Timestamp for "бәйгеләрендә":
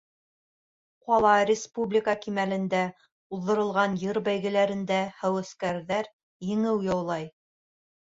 4.31-5.01